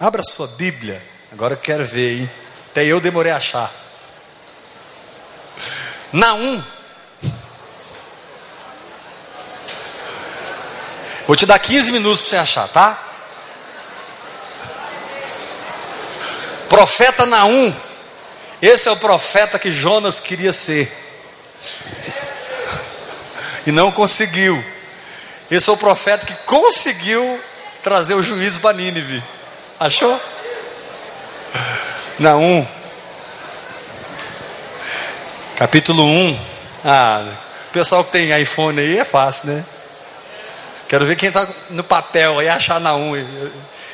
[0.00, 1.02] Abra sua Bíblia.
[1.32, 2.30] Agora eu quero ver, hein?
[2.70, 3.72] Até eu demorei a achar.
[6.12, 6.62] Naum.
[11.26, 12.96] Vou te dar 15 minutos para você achar, tá?
[16.68, 17.74] Profeta Naum.
[18.62, 20.92] Esse é o profeta que Jonas queria ser.
[23.66, 24.64] E não conseguiu.
[25.50, 27.42] Esse é o profeta que conseguiu
[27.82, 29.22] trazer o juízo para Nínive.
[29.80, 30.20] Achou?
[32.18, 32.66] Naum.
[35.56, 36.40] Capítulo 1.
[36.84, 37.24] Ah,
[37.70, 39.64] o pessoal que tem iPhone aí é fácil, né?
[40.88, 43.14] Quero ver quem está no papel aí achar Naum.
[43.14, 43.52] Eu,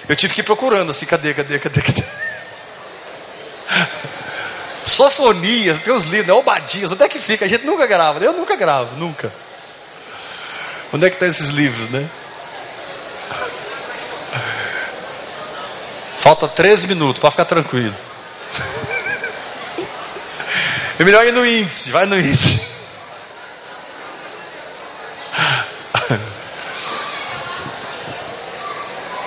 [0.09, 2.03] eu tive que ir procurando assim, cadê, cadê, cadê, cadê?
[4.85, 6.33] Sofonias, tem uns livros, né?
[6.33, 7.45] Obadias, onde é que fica?
[7.45, 9.31] A gente nunca grava, eu nunca gravo, nunca.
[10.95, 12.09] Onde é que estão tá esses livros, né?
[16.25, 17.95] Falta 13 minutos, para ficar tranquilo.
[20.99, 22.63] É melhor ir no índice, vai no índice.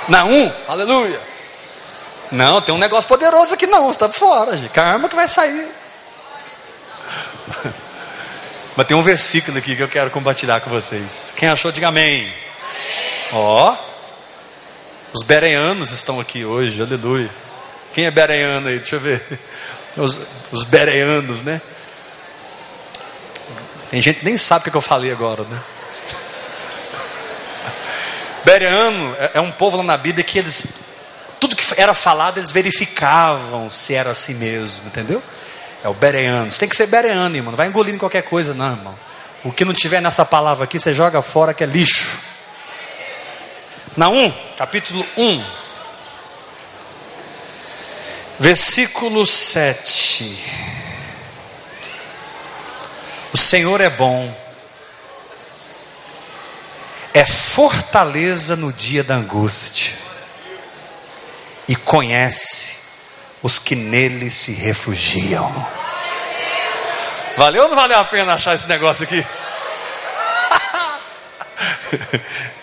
[0.10, 1.22] Naum, aleluia.
[2.32, 4.72] Não, tem um negócio poderoso aqui não, você está fora, gente.
[4.72, 5.72] Karma que vai sair.
[8.76, 11.32] Mas tem um versículo aqui que eu quero compartilhar com vocês.
[11.36, 12.34] Quem achou, diga amém.
[13.34, 13.87] Ó, oh,
[15.18, 17.28] os bereanos estão aqui hoje, aleluia.
[17.92, 18.78] Quem é bereano aí?
[18.78, 19.24] Deixa eu ver.
[19.98, 20.20] Os,
[20.52, 21.60] os bereanos, né?
[23.90, 25.60] Tem gente que nem sabe o que, é eu falei agora, né?
[28.46, 30.68] Bereano é, é um povo lá na Bíblia que eles
[31.40, 35.24] tudo que era falado, eles verificavam se era assim mesmo, entendeu?
[35.84, 36.52] É o bereano.
[36.52, 37.52] Você tem que ser bereano, irmão.
[37.52, 38.96] Não vai engolindo qualquer coisa, não, irmão.
[39.44, 42.17] O que não tiver nessa palavra aqui, você joga fora que é lixo.
[43.98, 45.44] Na 1, capítulo 1,
[48.40, 50.38] versículo 7.
[53.34, 54.32] O Senhor é bom,
[57.12, 59.96] é fortaleza no dia da angústia
[61.68, 62.78] e conhece
[63.42, 65.52] os que nele se refugiam.
[67.36, 69.26] Valeu ou não valeu a pena achar esse negócio aqui?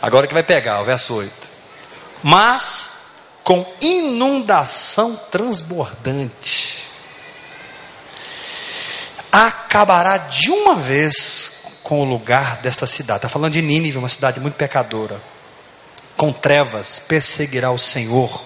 [0.00, 1.48] Agora que vai pegar, o verso 8.
[2.22, 2.94] Mas
[3.42, 6.82] com inundação transbordante,
[9.30, 11.52] acabará de uma vez
[11.82, 13.18] com o lugar desta cidade.
[13.18, 15.20] Está falando de Nínive, uma cidade muito pecadora
[16.16, 18.44] com trevas perseguirá o Senhor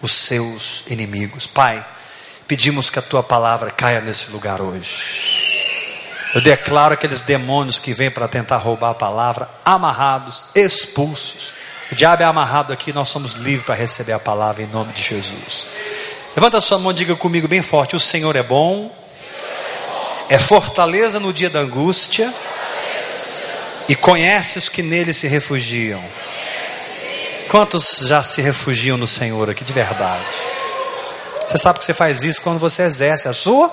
[0.00, 1.46] os seus inimigos.
[1.46, 1.84] Pai,
[2.46, 5.51] pedimos que a tua palavra caia nesse lugar hoje.
[6.34, 11.52] Eu declaro aqueles demônios que vêm para tentar roubar a palavra, amarrados, expulsos.
[11.90, 15.02] O diabo é amarrado aqui, nós somos livres para receber a palavra em nome de
[15.02, 15.66] Jesus.
[16.34, 18.90] Levanta a sua mão e diga comigo bem forte: O Senhor é bom,
[20.30, 22.32] é fortaleza no dia da angústia,
[23.86, 26.02] e conhece os que nele se refugiam.
[27.50, 30.24] Quantos já se refugiam no Senhor aqui de verdade?
[31.46, 33.70] Você sabe que você faz isso quando você exerce a sua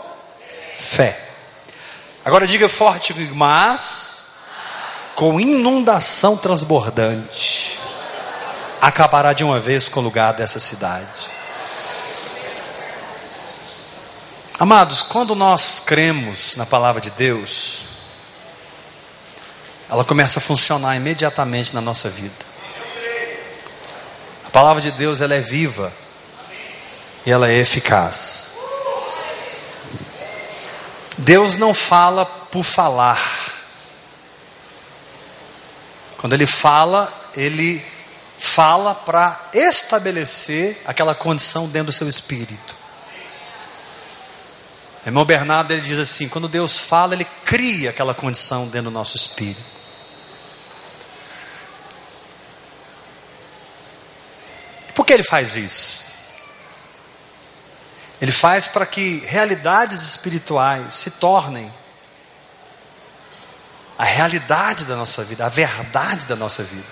[0.76, 1.29] fé.
[2.24, 4.26] Agora diga forte, mas
[5.16, 7.80] com inundação transbordante
[8.82, 11.30] acabará de uma vez com o lugar dessa cidade.
[14.60, 17.80] Amados, quando nós cremos na palavra de Deus,
[19.90, 22.50] ela começa a funcionar imediatamente na nossa vida.
[24.46, 25.94] A palavra de Deus ela é viva
[27.26, 28.52] e ela é eficaz.
[31.20, 33.20] Deus não fala por falar.
[36.18, 37.84] Quando ele fala, ele
[38.38, 42.76] fala para estabelecer aquela condição dentro do seu espírito.
[45.06, 49.16] Irmão Bernardo ele diz assim: quando Deus fala, ele cria aquela condição dentro do nosso
[49.16, 49.64] espírito.
[54.96, 56.09] Por que ele faz isso?
[58.22, 61.72] Ele faz para que realidades espirituais se tornem
[63.98, 66.88] a realidade da nossa vida, a verdade da nossa vida.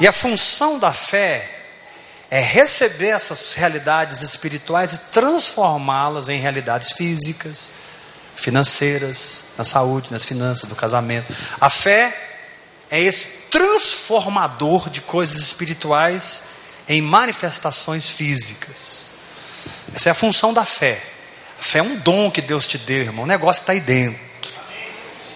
[0.00, 1.50] E a função da fé
[2.30, 7.70] é receber essas realidades espirituais e transformá-las em realidades físicas,
[8.34, 11.32] financeiras, na saúde, nas finanças, do casamento.
[11.60, 12.16] A fé
[12.90, 16.42] é esse transformador de coisas espirituais
[16.88, 19.13] em manifestações físicas.
[19.94, 21.02] Essa é a função da fé.
[21.58, 23.24] A fé é um dom que Deus te deu, irmão.
[23.24, 24.20] Um negócio que está aí dentro.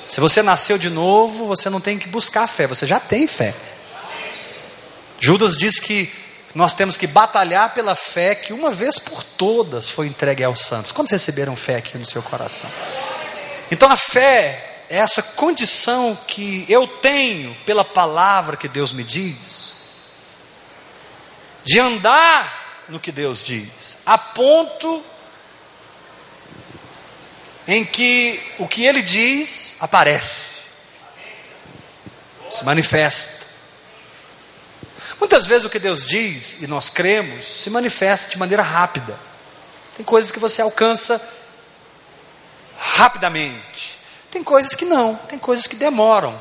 [0.08, 3.54] Se você nasceu de novo, você não tem que buscar fé, você já tem fé.
[5.20, 6.10] Judas diz que
[6.54, 10.92] nós temos que batalhar pela fé que uma vez por todas foi entregue aos santos.
[10.92, 12.70] Quando receberam fé aqui no seu coração?
[13.70, 19.74] Então a fé é essa condição que eu tenho pela palavra que Deus me diz,
[21.64, 25.02] de andar no que Deus diz, a ponto
[27.66, 30.62] em que o que Ele diz aparece,
[32.50, 33.46] se manifesta.
[35.18, 39.18] Muitas vezes o que Deus diz e nós cremos se manifesta de maneira rápida.
[39.96, 41.20] Tem coisas que você alcança
[42.78, 43.98] rapidamente.
[44.30, 46.40] Tem coisas que não, tem coisas que demoram.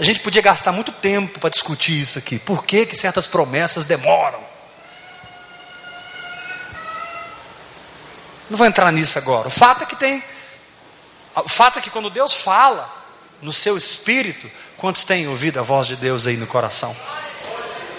[0.00, 2.38] A gente podia gastar muito tempo para discutir isso aqui.
[2.38, 4.42] Por que, que certas promessas demoram?
[8.48, 9.48] Não vou entrar nisso agora.
[9.48, 10.24] O fato é que tem.
[11.36, 12.90] O fato é que quando Deus fala
[13.42, 16.96] no seu espírito, quantos têm ouvido a voz de Deus aí no coração?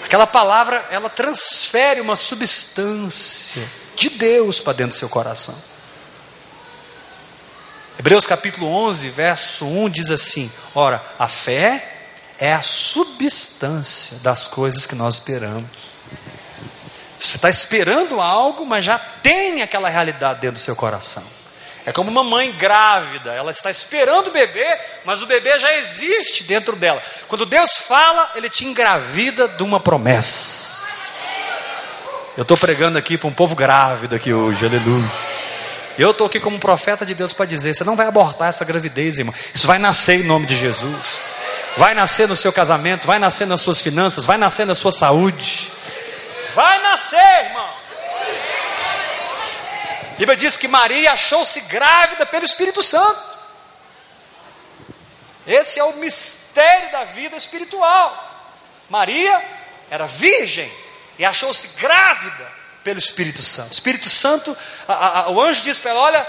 [0.04, 3.62] Aquela palavra, ela transfere uma substância
[3.94, 5.54] de Deus para dentro do seu coração.
[7.96, 11.90] Hebreus capítulo 11, verso 1 diz assim: Ora, a fé
[12.42, 15.94] é a substância das coisas que nós esperamos.
[17.16, 21.22] Você está esperando algo, mas já tem aquela realidade dentro do seu coração.
[21.86, 24.66] É como uma mãe grávida, ela está esperando o bebê,
[25.04, 27.00] mas o bebê já existe dentro dela.
[27.28, 30.82] Quando Deus fala, Ele te engravida de uma promessa.
[32.36, 35.12] Eu estou pregando aqui para um povo grávido aqui hoje, aleluia.
[35.96, 39.20] Eu estou aqui como profeta de Deus para dizer: você não vai abortar essa gravidez,
[39.20, 39.34] irmão.
[39.54, 41.22] Isso vai nascer em nome de Jesus.
[41.76, 45.72] Vai nascer no seu casamento, vai nascer nas suas finanças, vai nascer na sua saúde.
[46.54, 47.74] Vai nascer, irmão.
[50.12, 53.32] A Bíblia diz que Maria achou-se grávida pelo Espírito Santo.
[55.46, 58.30] Esse é o mistério da vida espiritual.
[58.88, 59.42] Maria
[59.90, 60.70] era virgem
[61.18, 62.52] e achou-se grávida
[62.84, 63.70] pelo Espírito Santo.
[63.70, 66.28] O Espírito Santo, a, a, o anjo diz para ela: Olha,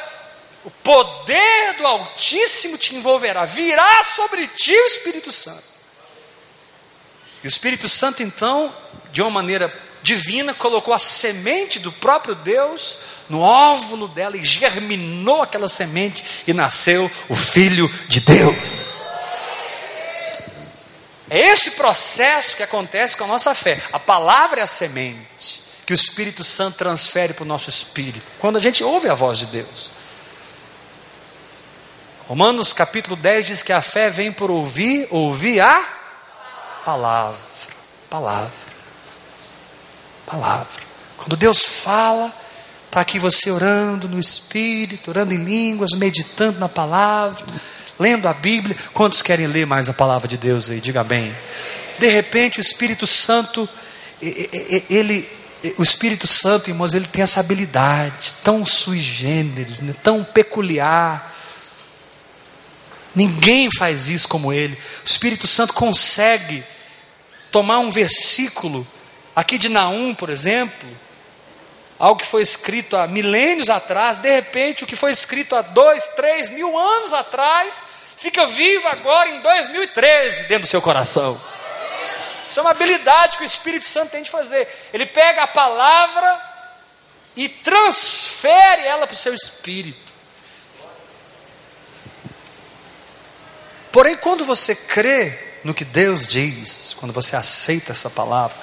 [0.64, 5.64] o poder do Altíssimo te envolverá, virá sobre ti o Espírito Santo.
[7.44, 8.74] E o Espírito Santo, então,
[9.12, 12.98] de uma maneira divina, colocou a semente do próprio Deus
[13.30, 19.04] no óvulo dela e germinou aquela semente e nasceu o Filho de Deus.
[21.30, 23.82] É esse processo que acontece com a nossa fé.
[23.92, 28.58] A palavra é a semente que o Espírito Santo transfere para o nosso espírito, quando
[28.58, 29.92] a gente ouve a voz de Deus.
[32.28, 35.84] Romanos capítulo 10 diz que a fé vem por ouvir, ouvir a
[36.86, 37.42] palavra.
[38.10, 38.52] Palavra.
[40.26, 40.84] Palavra.
[41.18, 42.34] Quando Deus fala,
[42.86, 47.46] está aqui você orando no Espírito, orando em línguas, meditando na palavra,
[48.00, 48.78] lendo a Bíblia.
[48.94, 50.80] Quantos querem ler mais a palavra de Deus aí?
[50.80, 51.36] Diga bem.
[52.00, 53.68] De repente o Espírito Santo,
[54.22, 55.30] ele,
[55.78, 61.33] o Espírito Santo, irmãos, ele tem essa habilidade tão sui generis, né, tão peculiar
[63.16, 64.76] Ninguém faz isso como ele.
[65.04, 66.64] O Espírito Santo consegue
[67.52, 68.88] tomar um versículo,
[69.36, 70.90] aqui de Naum, por exemplo,
[72.00, 76.08] algo que foi escrito há milênios atrás, de repente o que foi escrito há dois,
[76.16, 77.86] três mil anos atrás,
[78.18, 81.40] fica vivo agora em 2013 dentro do seu coração.
[82.48, 84.68] Isso é uma habilidade que o Espírito Santo tem de fazer.
[84.94, 86.42] Ele pega a palavra
[87.36, 90.13] e transfere ela para o seu espírito.
[93.94, 98.58] Porém, quando você crê no que Deus diz, quando você aceita essa palavra,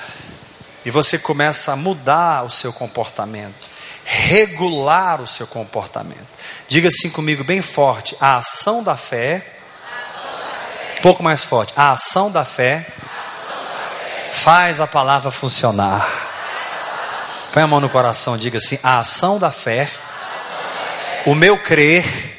[0.85, 3.69] e você começa a mudar o seu comportamento,
[4.05, 6.27] regular o seu comportamento.
[6.67, 9.47] Diga assim comigo, bem forte: a ação da fé,
[10.99, 12.89] um pouco mais forte, a ação da fé,
[14.33, 16.29] faz a palavra funcionar.
[17.53, 19.89] Põe a mão no coração, diga assim: a ação da fé,
[21.25, 22.30] o meu crer,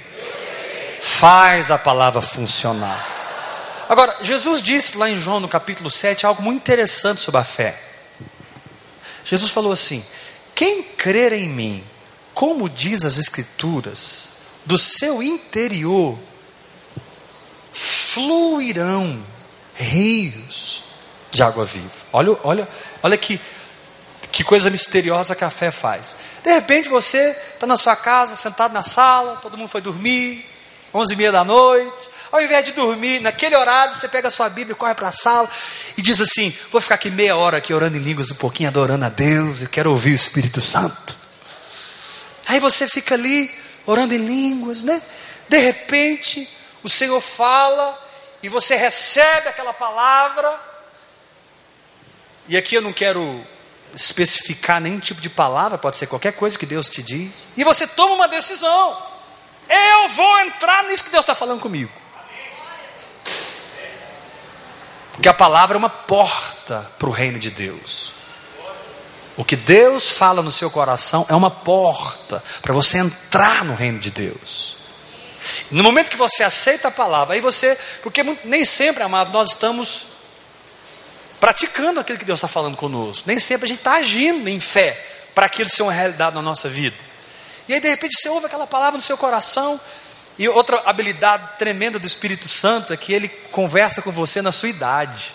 [1.21, 3.07] faz a palavra funcionar.
[3.87, 7.79] Agora, Jesus disse lá em João no capítulo 7 algo muito interessante sobre a fé.
[9.23, 10.03] Jesus falou assim:
[10.55, 11.83] Quem crer em mim,
[12.33, 14.29] como diz as Escrituras,
[14.65, 16.17] do seu interior
[17.71, 19.23] fluirão
[19.75, 20.85] rios
[21.29, 21.87] de água viva.
[22.11, 22.67] Olha, olha,
[23.03, 23.39] olha que,
[24.31, 26.17] que coisa misteriosa que a fé faz.
[26.43, 30.49] De repente você está na sua casa, sentado na sala, todo mundo foi dormir,
[30.93, 32.09] onze e meia da noite.
[32.31, 35.49] Ao invés de dormir naquele horário, você pega a sua Bíblia, corre para a sala
[35.97, 39.05] e diz assim: Vou ficar aqui meia hora aqui orando em línguas um pouquinho, adorando
[39.05, 41.17] a Deus, eu quero ouvir o Espírito Santo.
[42.47, 43.51] Aí você fica ali
[43.85, 45.01] orando em línguas, né?
[45.49, 46.47] De repente,
[46.83, 48.01] o Senhor fala
[48.41, 50.71] e você recebe aquela palavra
[52.47, 53.45] e aqui eu não quero
[53.93, 57.87] especificar nenhum tipo de palavra, pode ser qualquer coisa que Deus te diz, e você
[57.87, 59.10] toma uma decisão.
[59.71, 61.91] Eu vou entrar nisso que Deus está falando comigo.
[65.13, 68.13] Porque a palavra é uma porta para o reino de Deus.
[69.37, 73.99] O que Deus fala no seu coração é uma porta para você entrar no reino
[73.99, 74.75] de Deus.
[75.69, 80.07] No momento que você aceita a palavra, aí você, porque nem sempre, amados, nós estamos
[81.39, 83.27] praticando aquilo que Deus está falando conosco.
[83.27, 86.67] Nem sempre a gente está agindo em fé para aquilo ser uma realidade na nossa
[86.67, 87.10] vida.
[87.71, 89.79] E aí, de repente, você ouve aquela palavra no seu coração.
[90.37, 94.67] E outra habilidade tremenda do Espírito Santo é que ele conversa com você na sua
[94.67, 95.33] idade.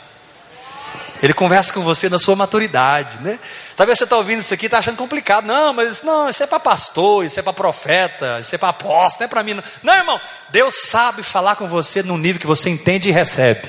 [1.22, 3.38] Ele conversa com você na sua maturidade, né?
[3.74, 5.46] Talvez você está ouvindo isso aqui e está achando complicado.
[5.46, 9.20] Não, mas não, isso é para pastor, isso é para profeta, isso é para apóstolo,
[9.20, 9.54] não é para mim.
[9.54, 9.62] Não.
[9.82, 13.66] não, irmão, Deus sabe falar com você no nível que você entende e recebe.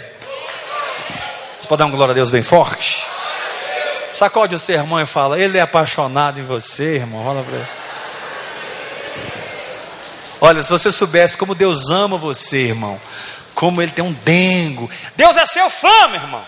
[1.57, 3.01] Você pode dar uma glória a Deus bem forte?
[4.12, 7.25] Sacode o seu irmão e fala, ele é apaixonado em você, irmão.
[7.25, 7.87] Olha para ele.
[10.39, 13.00] Olha, se você soubesse como Deus ama você, irmão,
[13.56, 14.89] como Ele tem um dengo.
[15.15, 16.46] Deus é seu fã, meu irmão.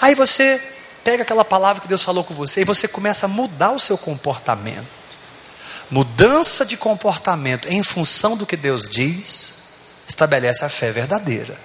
[0.00, 0.62] Aí você
[1.04, 3.98] pega aquela palavra que Deus falou com você e você começa a mudar o seu
[3.98, 4.86] comportamento.
[5.90, 9.54] Mudança de comportamento em função do que Deus diz,
[10.06, 11.58] estabelece a fé verdadeira.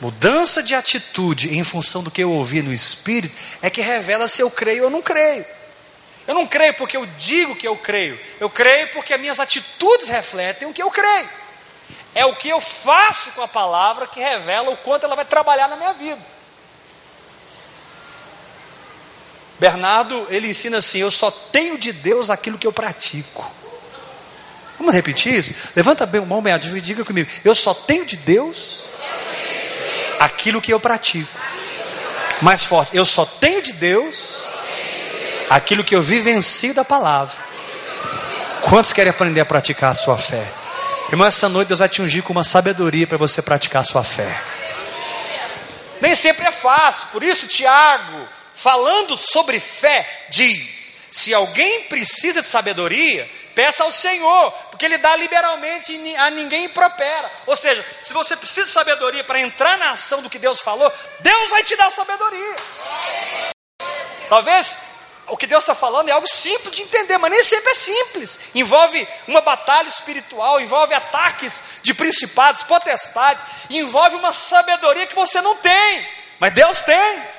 [0.00, 4.42] Mudança de atitude em função do que eu ouvi no Espírito é que revela se
[4.42, 5.46] eu creio ou não creio.
[6.26, 10.08] Eu não creio porque eu digo que eu creio, eu creio porque as minhas atitudes
[10.08, 11.28] refletem o que eu creio.
[12.14, 15.68] É o que eu faço com a palavra que revela o quanto ela vai trabalhar
[15.68, 16.20] na minha vida.
[19.58, 23.50] Bernardo, ele ensina assim: eu só tenho de Deus aquilo que eu pratico.
[24.78, 25.54] Vamos repetir isso?
[25.74, 27.30] Levanta bem o mão, e diga comigo.
[27.44, 28.84] Eu só tenho de Deus
[30.18, 31.28] aquilo que eu pratico.
[32.42, 34.48] Mais forte, eu só tenho de Deus
[35.48, 37.36] aquilo que eu vivencio da palavra.
[38.62, 40.46] Quantos querem aprender a praticar a sua fé?
[41.08, 44.02] Irmão, essa noite Deus vai te ungir com uma sabedoria para você praticar a sua
[44.02, 44.40] fé.
[46.00, 52.46] Nem sempre é fácil, por isso, Tiago, falando sobre fé, diz: se alguém precisa de
[52.46, 57.30] sabedoria, peça ao Senhor, porque Ele dá liberalmente e a ninguém impropera.
[57.46, 60.90] Ou seja, se você precisa de sabedoria para entrar na ação do que Deus falou,
[61.20, 62.56] Deus vai te dar sabedoria.
[64.28, 64.76] Talvez
[65.26, 68.38] o que Deus está falando é algo simples de entender, mas nem sempre é simples.
[68.54, 75.56] Envolve uma batalha espiritual, envolve ataques de principados, potestades, envolve uma sabedoria que você não
[75.56, 76.08] tem,
[76.38, 77.33] mas Deus tem.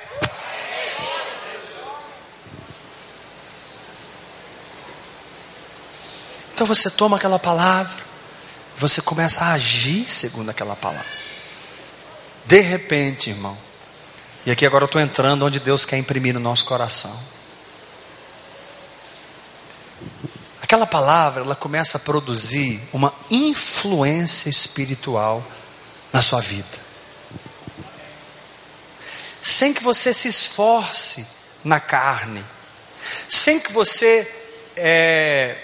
[6.56, 8.02] Então você toma aquela palavra,
[8.78, 11.04] você começa a agir segundo aquela palavra.
[12.46, 13.58] De repente, irmão,
[14.46, 17.14] e aqui agora eu estou entrando onde Deus quer imprimir no nosso coração.
[20.62, 25.44] Aquela palavra, ela começa a produzir uma influência espiritual
[26.10, 26.78] na sua vida.
[29.42, 31.26] Sem que você se esforce
[31.62, 32.42] na carne,
[33.28, 34.26] sem que você
[34.74, 35.58] é,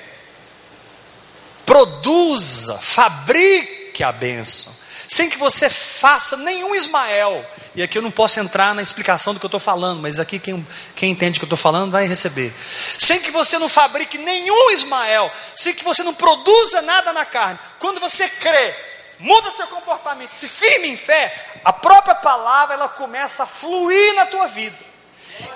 [1.64, 4.72] produza, fabrique a bênção,
[5.08, 7.44] sem que você faça nenhum Ismael.
[7.74, 10.38] E aqui eu não posso entrar na explicação do que eu estou falando, mas aqui
[10.38, 12.52] quem, quem entende o que eu estou falando vai receber.
[12.98, 17.58] Sem que você não fabrique nenhum Ismael, sem que você não produza nada na carne.
[17.78, 18.74] Quando você crê,
[19.18, 24.26] muda seu comportamento, se firme em fé, a própria palavra ela começa a fluir na
[24.26, 24.76] tua vida.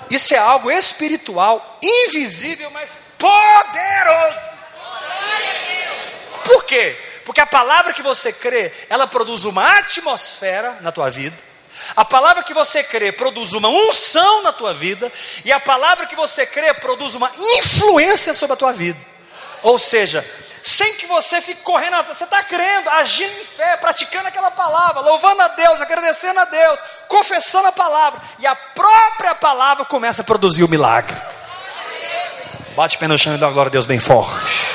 [0.09, 4.46] Isso é algo espiritual, invisível, mas poderoso.
[6.47, 6.97] Por quê?
[7.25, 11.35] Porque a palavra que você crê, ela produz uma atmosfera na tua vida.
[11.93, 15.11] A palavra que você crê produz uma unção na tua vida.
[15.43, 18.99] E a palavra que você crê produz uma influência sobre a tua vida.
[19.61, 20.25] Ou seja,
[20.63, 25.41] sem que você fique correndo, você está crendo, agindo em fé, praticando aquela palavra, louvando
[25.41, 30.63] a Deus, agradecendo a Deus, confessando a palavra, e a própria palavra começa a produzir
[30.63, 31.21] o milagre.
[32.75, 34.66] Bate o pé no chão e dá glória a Deus bem forte.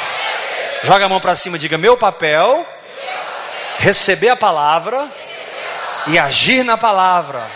[0.83, 2.67] Joga a mão para cima e diga: Meu papel,
[3.79, 5.09] receber a palavra
[6.09, 7.49] e agir na palavra.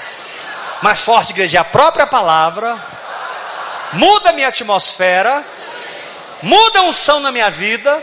[0.80, 2.78] Mais forte, igreja, a própria palavra
[3.92, 5.44] muda a minha atmosfera,
[6.42, 8.02] muda a unção na minha vida,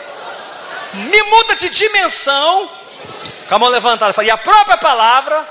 [0.94, 2.70] me muda de dimensão.
[3.48, 5.48] Com a mão levantada, e a própria palavra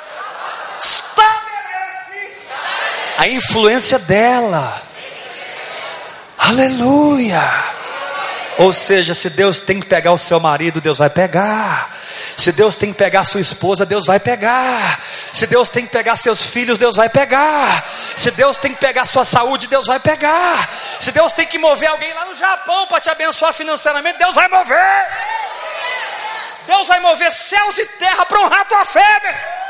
[0.78, 2.38] estabelece
[3.18, 4.82] a influência dela.
[6.38, 7.81] Aleluia.
[8.58, 11.96] Ou seja, se Deus tem que pegar o seu marido, Deus vai pegar.
[12.36, 15.00] Se Deus tem que pegar a sua esposa, Deus vai pegar.
[15.32, 17.88] Se Deus tem que pegar seus filhos, Deus vai pegar.
[18.16, 20.68] Se Deus tem que pegar sua saúde, Deus vai pegar.
[21.00, 24.48] Se Deus tem que mover alguém lá no Japão para te abençoar financeiramente, Deus vai
[24.48, 25.06] mover.
[26.66, 29.62] Deus vai mover céus e terra para honrar a tua fé.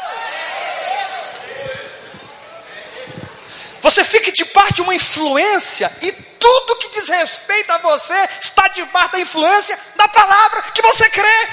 [3.80, 9.12] Você fica debaixo de uma influência e tudo que diz respeito a você está debaixo
[9.12, 11.48] da influência da palavra que você crê.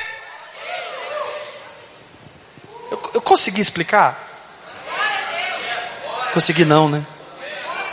[2.90, 4.28] Eu, eu consegui explicar?
[6.34, 7.06] Consegui não, né?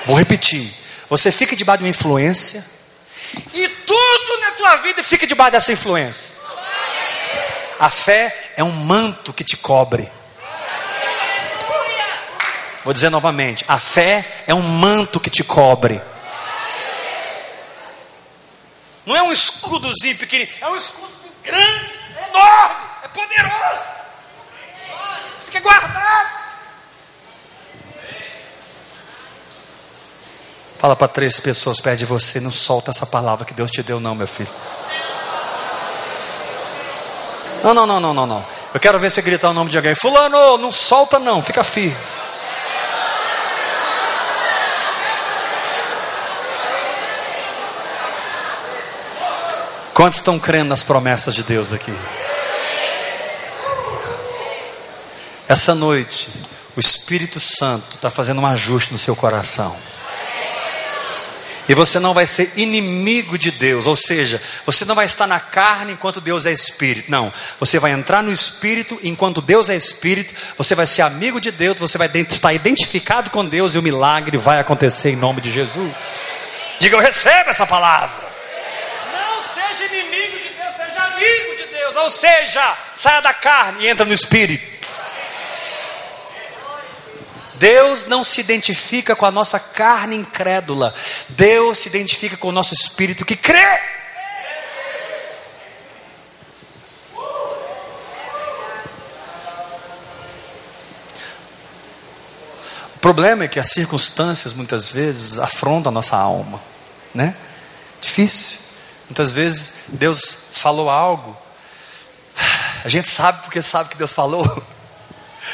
[0.06, 0.74] Vou repetir.
[1.10, 2.64] Você fica debaixo de uma influência
[3.52, 6.34] e tudo na tua vida fica debaixo dessa influência.
[7.78, 10.10] A fé é um manto que te cobre.
[12.82, 16.00] Vou dizer novamente: a fé é um manto que te cobre.
[19.06, 21.12] Não é um escudozinho pequenininho, é um escudo
[21.44, 21.92] grande,
[22.28, 23.86] enorme, é poderoso.
[25.38, 26.36] Fica guardado.
[30.78, 34.00] Fala para três pessoas perto de você, não solta essa palavra que Deus te deu,
[34.00, 34.50] não, meu filho.
[37.62, 38.46] Não, não, não, não, não, não.
[38.74, 39.94] Eu quero ver você gritar o nome de alguém.
[39.94, 41.96] Fulano, não solta não, fica firme.
[49.96, 51.90] Quantos estão crendo nas promessas de Deus aqui?
[55.48, 56.28] Essa noite,
[56.76, 59.74] o Espírito Santo está fazendo um ajuste no seu coração.
[61.66, 65.40] E você não vai ser inimigo de Deus, ou seja, você não vai estar na
[65.40, 67.10] carne enquanto Deus é Espírito.
[67.10, 70.34] Não, você vai entrar no Espírito enquanto Deus é Espírito.
[70.58, 74.36] Você vai ser amigo de Deus, você vai estar identificado com Deus e o milagre
[74.36, 75.90] vai acontecer em nome de Jesus.
[76.78, 78.26] Diga, eu recebo essa palavra
[79.86, 84.12] inimigo de Deus, seja amigo de Deus, ou seja, saia da carne e entra no
[84.12, 84.76] espírito.
[87.54, 90.94] Deus não se identifica com a nossa carne incrédula,
[91.30, 93.80] Deus se identifica com o nosso espírito que crê.
[102.94, 106.60] O problema é que as circunstâncias muitas vezes afrontam a nossa alma,
[107.14, 107.34] né?
[108.02, 108.65] Difícil.
[109.06, 111.36] Muitas vezes Deus falou algo,
[112.84, 114.44] a gente sabe porque sabe que Deus falou.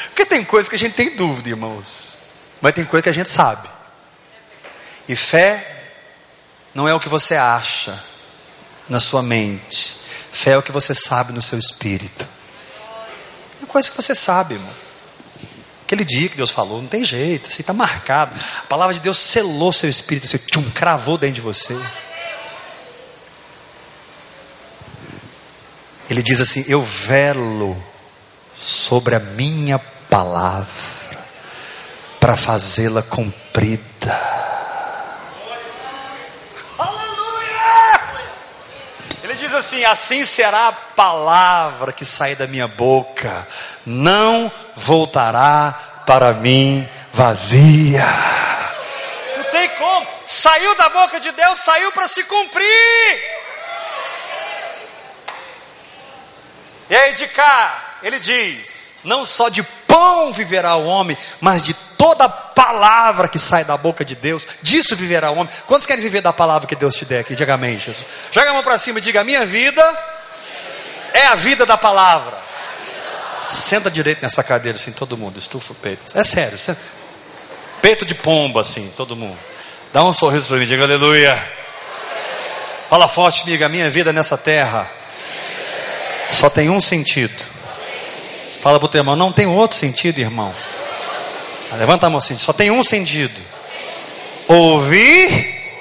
[0.05, 2.17] Porque tem coisas que a gente tem dúvida, irmãos,
[2.61, 3.69] mas tem coisa que a gente sabe.
[5.07, 5.91] E fé
[6.73, 8.01] não é o que você acha
[8.89, 9.97] na sua mente,
[10.31, 12.27] fé é o que você sabe no seu espírito.
[13.59, 14.73] Tem coisa que você sabe, irmão.
[15.83, 18.33] Aquele dia que Deus falou, não tem jeito, você está marcado.
[18.59, 21.77] A palavra de Deus selou seu espírito, você tchum, cravou dentro de você.
[26.13, 27.75] Ele diz assim: Eu velo
[28.55, 30.67] sobre a minha palavra
[32.19, 33.81] para fazê-la cumprida.
[36.77, 37.99] Aleluia!
[39.23, 43.47] Ele diz assim: Assim será a palavra que sair da minha boca,
[43.83, 48.05] não voltará para mim vazia.
[49.35, 53.32] Não tem como, saiu da boca de Deus, saiu para se cumprir.
[56.93, 61.73] E aí de cá, ele diz: não só de pão viverá o homem, mas de
[61.73, 65.51] toda palavra que sai da boca de Deus, disso viverá o homem.
[65.65, 67.33] Quantos querem viver da palavra que Deus te der aqui?
[67.33, 68.05] Diga amém, Jesus.
[68.29, 69.81] Joga a mão para cima e diga: minha vida
[71.13, 72.37] é a vida da palavra.
[73.43, 76.15] Senta direito nessa cadeira, assim, todo mundo, estufa o peito.
[76.15, 76.79] É sério, senta.
[77.81, 79.39] peito de pomba, assim, todo mundo.
[79.91, 81.43] Dá um sorriso para mim, diga aleluia.
[82.87, 84.87] Fala forte, amiga, minha vida nessa terra
[86.33, 87.43] só tem um sentido.
[88.61, 90.53] Fala para o teu irmão, não tem outro sentido, irmão.
[91.73, 93.41] Levanta a mão assim, só tem um sentido.
[94.47, 95.71] Ouvir,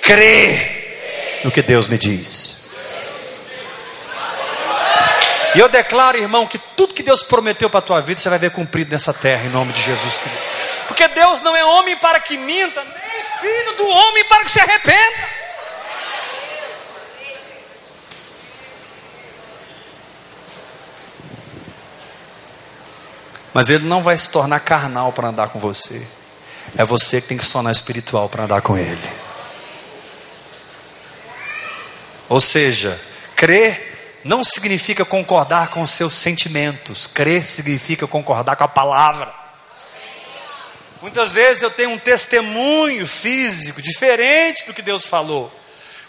[0.00, 2.62] crer no que Deus me diz.
[5.54, 8.38] E eu declaro, irmão, que tudo que Deus prometeu para a tua vida, você vai
[8.38, 10.42] ver cumprido nessa terra, em nome de Jesus Cristo.
[10.88, 14.60] Porque Deus não é homem para que minta, nem filho do homem para que se
[14.60, 15.41] arrependa.
[23.52, 26.06] Mas ele não vai se tornar carnal para andar com você.
[26.76, 29.12] É você que tem que se tornar espiritual para andar com ele.
[32.28, 32.98] Ou seja,
[33.36, 39.34] crer não significa concordar com os seus sentimentos, crer significa concordar com a palavra.
[41.02, 45.52] Muitas vezes eu tenho um testemunho físico diferente do que Deus falou.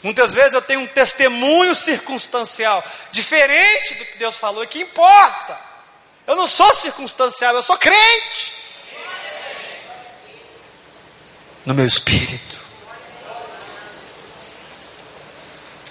[0.03, 5.72] Muitas vezes eu tenho um testemunho circunstancial, diferente do que Deus falou, e que importa.
[6.25, 8.55] Eu não sou circunstancial, eu sou crente.
[11.65, 12.59] No meu espírito.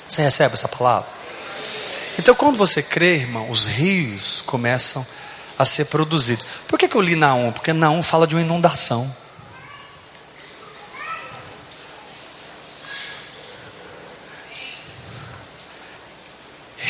[0.08, 1.08] Você recebe essa palavra?
[2.18, 5.06] Então, quando você crê, irmão, os rios começam
[5.58, 6.46] a ser produzidos.
[6.68, 7.52] Por que, que eu li Naum?
[7.52, 9.14] Porque Naum fala de uma inundação.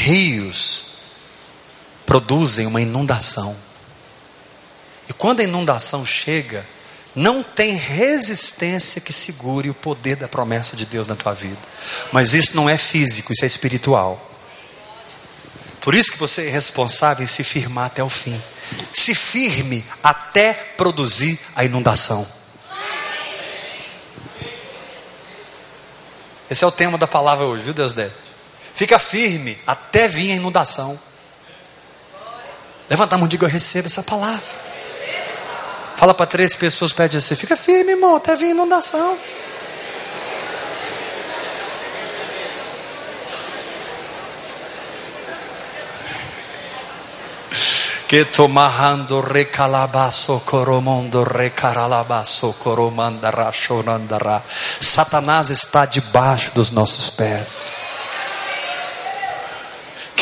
[0.02, 0.91] rios
[2.06, 3.56] produzem uma inundação.
[5.08, 6.66] E quando a inundação chega,
[7.14, 11.58] não tem resistência que segure o poder da promessa de Deus na tua vida.
[12.10, 14.30] Mas isso não é físico, isso é espiritual.
[15.80, 18.40] Por isso que você é responsável em se firmar até o fim.
[18.92, 22.26] Se firme até produzir a inundação.
[26.48, 28.14] Esse é o tema da palavra hoje, viu, Deus deve?
[28.74, 30.98] Fica firme até vir a inundação.
[32.92, 34.42] Levanta a mão e diga: Eu recebo essa palavra.
[35.96, 39.16] Fala para três pessoas, pede assim: Fica firme, irmão, até vir inundação.
[48.06, 54.44] que tomarando recalabaço coromondo recaralabaço coromandara chorandara.
[54.78, 57.81] Satanás está debaixo dos nossos pés.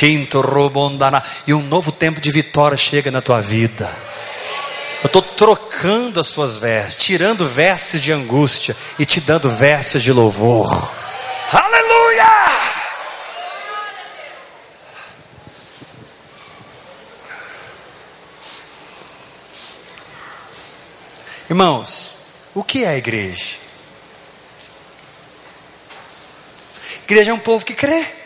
[0.01, 1.23] Quinto robondana.
[1.47, 3.87] E um novo tempo de vitória chega na tua vida.
[5.03, 10.11] Eu estou trocando as suas vestes, tirando vestes de angústia e te dando vestes de
[10.11, 10.91] louvor.
[11.53, 12.25] Aleluia!
[21.51, 22.17] Irmãos,
[22.55, 23.57] o que é a igreja?
[27.05, 28.20] Igreja é um povo que crê.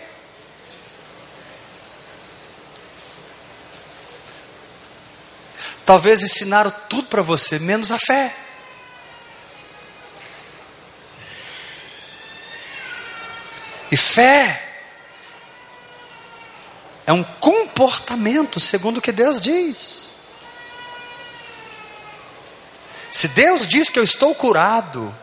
[5.85, 8.35] Talvez ensinaram tudo para você, menos a fé.
[13.91, 14.65] E fé
[17.07, 20.09] é um comportamento segundo o que Deus diz.
[23.11, 25.15] Se Deus diz que eu estou curado,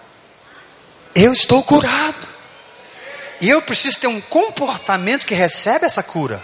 [1.14, 2.28] eu estou curado.
[3.42, 6.42] E eu preciso ter um comportamento que recebe essa cura.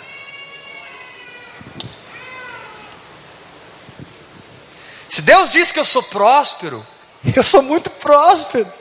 [5.09, 6.85] Se Deus diz que eu sou próspero,
[7.35, 8.71] eu sou muito próspero.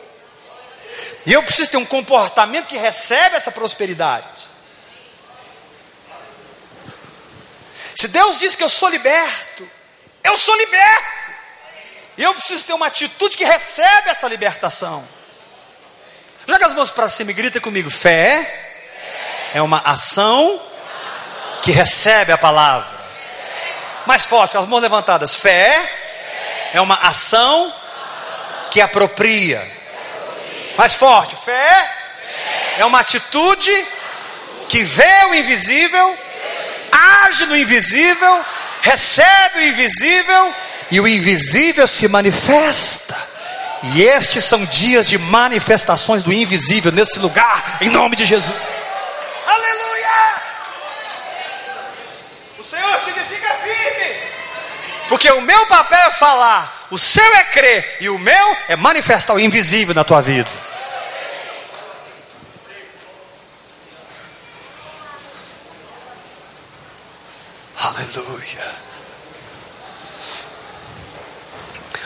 [1.25, 4.49] E eu preciso ter um comportamento que recebe essa prosperidade.
[7.95, 9.69] Se Deus diz que eu sou liberto,
[10.23, 11.17] eu sou liberto.
[12.17, 15.07] E eu preciso ter uma atitude que recebe essa libertação.
[16.47, 20.63] Joga as mãos para cima e grita comigo: fé, é uma ação
[21.63, 22.97] que recebe a palavra.
[24.07, 25.37] Mais forte, as mãos levantadas.
[25.37, 26.06] Fé
[26.73, 27.73] é uma ação
[28.71, 29.67] que apropria.
[30.77, 31.91] Mais forte, fé
[32.79, 33.87] é uma atitude
[34.69, 36.19] que vê o invisível,
[37.23, 38.45] age no invisível,
[38.83, 40.55] recebe o invisível
[40.91, 43.17] e o invisível se manifesta.
[43.95, 48.57] E estes são dias de manifestações do invisível nesse lugar, em nome de Jesus.
[49.47, 50.43] Aleluia!
[52.59, 54.17] O Senhor te fica firme.
[55.17, 59.33] Porque o meu papel é falar, o seu é crer, e o meu é manifestar
[59.33, 60.51] o invisível na tua vida.
[67.81, 68.75] Aleluia.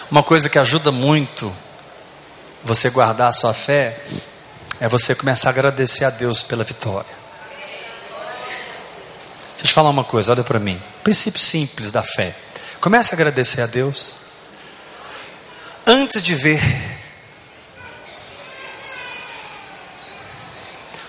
[0.09, 1.53] Uma coisa que ajuda muito
[2.63, 4.05] você guardar a sua fé
[4.79, 7.11] é você começar a agradecer a Deus pela vitória.
[9.55, 10.81] Deixa eu te falar uma coisa, olha para mim.
[11.03, 12.37] Princípio simples da fé.
[12.81, 14.17] Comece a agradecer a Deus.
[15.87, 16.61] Antes de ver.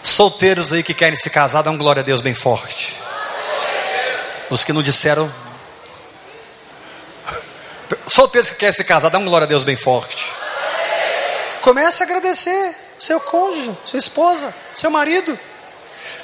[0.03, 3.01] Solteiros aí que querem se casar, dão glória a Deus bem forte.
[4.49, 5.33] Os que não disseram.
[8.05, 10.33] Solteiros que querem se casar, dão glória a Deus bem forte.
[11.61, 15.39] Comece a agradecer seu cônjuge, sua esposa, seu marido.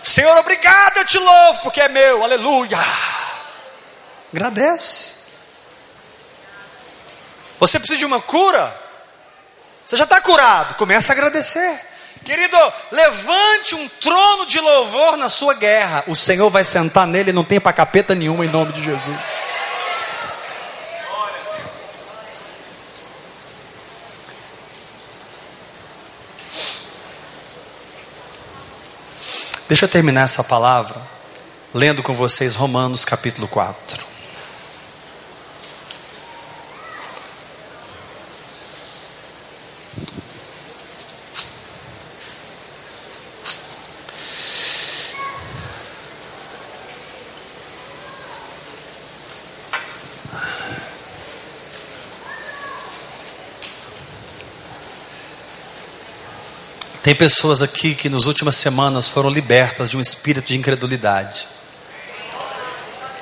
[0.04, 2.78] Senhor, obrigado, eu te louvo, porque é meu, aleluia.
[4.34, 5.17] Agradece.
[7.60, 8.76] Você precisa de uma cura?
[9.86, 11.80] Você já está curado, comece a agradecer.
[12.24, 12.58] Querido,
[12.92, 16.04] levante um trono de louvor na sua guerra.
[16.08, 19.18] O Senhor vai sentar nele, não tem para capeta nenhuma em nome de Jesus.
[29.70, 31.02] Deixa eu terminar essa palavra
[31.74, 34.17] lendo com vocês Romanos capítulo 4.
[57.08, 61.48] Tem pessoas aqui que nas últimas semanas foram libertas de um espírito de incredulidade.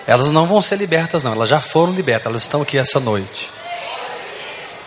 [0.08, 3.52] Elas não vão ser libertas, não, elas já foram libertas, elas estão aqui essa noite.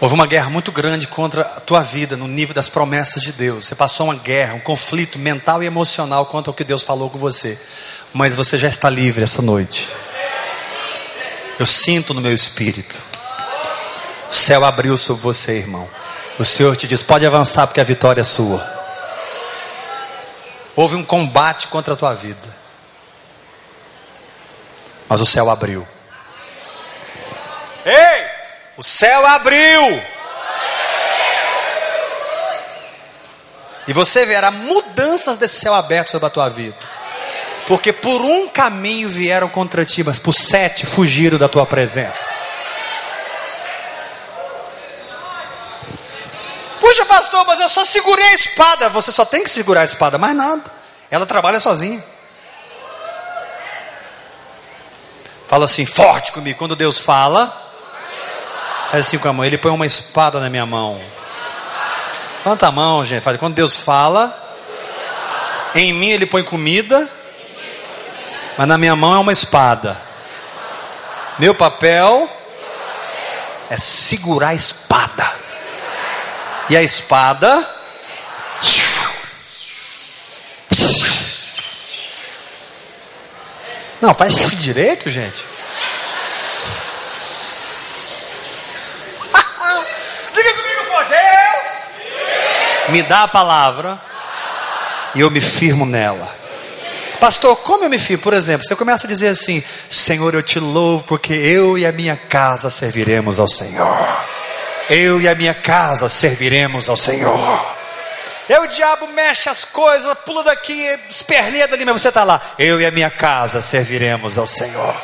[0.01, 3.69] Houve uma guerra muito grande contra a tua vida, no nível das promessas de Deus.
[3.69, 7.19] Você passou uma guerra, um conflito mental e emocional contra o que Deus falou com
[7.19, 7.57] você.
[8.13, 9.89] Mas você já está livre essa noite.
[11.57, 12.97] Eu sinto no meu espírito.
[14.29, 15.89] O céu abriu sobre você, irmão.
[16.37, 18.78] O Senhor te diz: pode avançar, porque a vitória é sua.
[20.79, 22.49] Houve um combate contra a tua vida.
[25.09, 25.85] Mas o céu abriu.
[27.85, 28.25] Ei!
[28.77, 30.01] O céu abriu!
[33.89, 36.79] E você verá mudanças desse céu aberto sobre a tua vida.
[37.67, 42.48] Porque por um caminho vieram contra ti, mas por sete fugiram da tua presença.
[46.89, 48.89] Puxa, pastor, mas eu só segurei a espada.
[48.89, 50.63] Você só tem que segurar a espada, mais nada.
[51.11, 52.03] Ela trabalha sozinha.
[55.47, 56.59] Fala assim, forte comigo.
[56.59, 57.75] Quando Deus fala,
[58.91, 59.45] é assim com a mão.
[59.45, 60.99] Ele põe uma espada na minha mão.
[62.39, 63.23] Levanta a mão, gente.
[63.39, 64.57] Quando Deus fala,
[65.75, 67.07] em mim Ele põe comida,
[68.57, 69.95] mas na minha mão é uma espada.
[71.39, 72.31] Meu papel
[73.69, 75.38] é segurar a espada.
[76.71, 77.77] E a espada.
[84.01, 85.45] Não, faz isso direito, gente.
[90.33, 91.19] Diga comigo, por Deus.
[92.91, 94.01] Me dá a palavra
[95.15, 96.37] e eu me firmo nela.
[97.19, 98.23] Pastor, como eu me firmo?
[98.23, 101.91] Por exemplo, você começa a dizer assim: Senhor, eu te louvo porque eu e a
[101.91, 103.89] minha casa serviremos ao Senhor.
[104.91, 107.77] Eu e a minha casa serviremos ao Senhor.
[108.49, 112.41] E o diabo mexe as coisas, pula daqui, esperneia dali, mas você está lá.
[112.59, 114.97] Eu e a minha casa serviremos ao Senhor.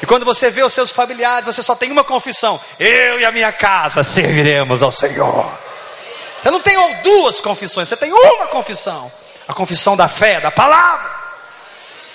[0.00, 3.32] E quando você vê os seus familiares, você só tem uma confissão: Eu e a
[3.32, 5.50] minha casa serviremos ao Senhor.
[6.40, 9.10] Você não tem duas confissões, você tem uma confissão:
[9.48, 11.18] a confissão da fé, da palavra.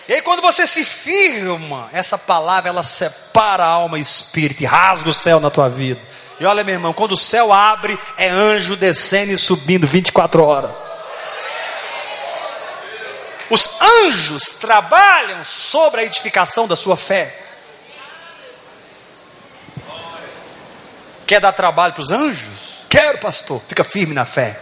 [0.07, 5.09] E aí, quando você se firma, essa palavra ela separa alma e espírito e rasga
[5.09, 5.99] o céu na tua vida.
[6.39, 10.77] E olha, meu irmão, quando o céu abre, é anjo descendo e subindo 24 horas.
[13.49, 17.41] Os anjos trabalham sobre a edificação da sua fé.
[21.27, 22.85] Quer dar trabalho para os anjos?
[22.89, 23.61] Quero, pastor.
[23.67, 24.59] Fica firme na fé.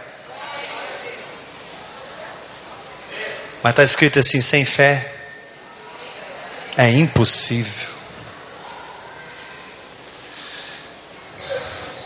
[3.62, 5.12] Mas está escrito assim: sem fé
[6.76, 7.93] é impossível.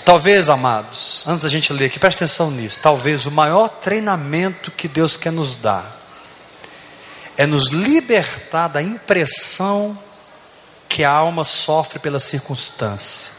[0.08, 2.78] Talvez, amados, antes da gente ler aqui, preste atenção nisso.
[2.80, 6.00] Talvez o maior treinamento que Deus quer nos dar
[7.36, 9.98] é nos libertar da impressão
[10.88, 13.34] que a alma sofre pela circunstância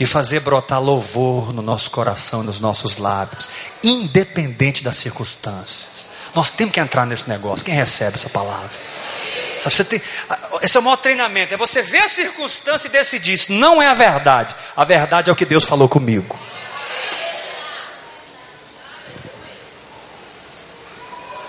[0.00, 3.46] e fazer brotar louvor no nosso coração, nos nossos lábios,
[3.84, 6.06] independente das circunstâncias.
[6.34, 7.66] Nós temos que entrar nesse negócio.
[7.66, 8.70] Quem recebe essa palavra?
[9.58, 10.02] Sabe, você tem,
[10.62, 11.52] esse é o maior treinamento.
[11.52, 13.32] É você ver a circunstância e decidir.
[13.32, 14.54] Isso não é a verdade.
[14.76, 16.38] A verdade é o que Deus falou comigo.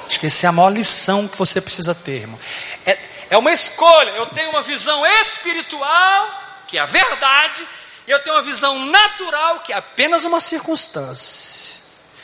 [0.07, 2.39] Acho que essa é a maior lição que você precisa ter, irmão.
[2.85, 2.97] É,
[3.29, 4.09] é uma escolha.
[4.11, 7.65] Eu tenho uma visão espiritual, que é a verdade,
[8.07, 11.77] e eu tenho uma visão natural, que é apenas uma circunstância.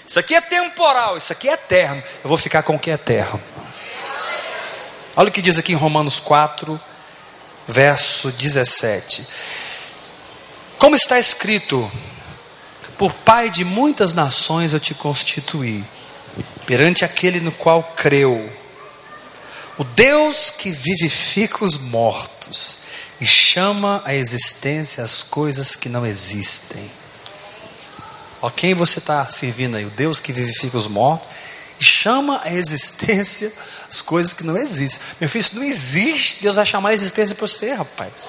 [0.07, 2.03] Isso aqui é temporal, isso aqui é eterno.
[2.23, 3.41] Eu vou ficar com o que é eterno.
[5.17, 6.79] Olha o que diz aqui em Romanos 4,
[7.65, 9.25] verso 17.
[10.77, 11.89] Como está escrito:
[12.97, 15.85] Por pai de muitas nações eu te constituí,
[16.65, 18.51] perante aquele no qual creu,
[19.77, 22.77] o Deus que vivifica os mortos
[23.21, 26.91] e chama à existência as coisas que não existem.
[28.41, 29.85] Ó, quem você está servindo aí?
[29.85, 31.29] O Deus que vivifica os mortos
[31.79, 33.51] e chama a existência
[33.87, 34.99] as coisas que não existem.
[35.19, 36.41] Meu filho, isso não existe.
[36.41, 38.27] Deus vai chamar a existência para você, rapaz.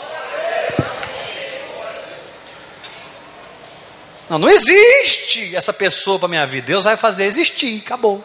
[4.28, 6.66] Não, não existe essa pessoa para minha vida.
[6.66, 8.24] Deus vai fazer existir, acabou.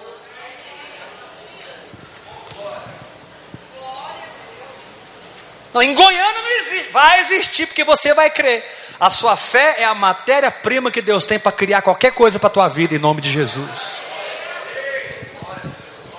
[5.73, 6.91] Não, em Goiânia não existe.
[6.91, 8.65] Vai existir porque você vai crer.
[8.99, 12.51] A sua fé é a matéria-prima que Deus tem para criar qualquer coisa para a
[12.51, 14.11] tua vida em nome de Jesus.